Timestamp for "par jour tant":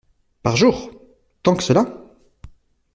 0.41-1.55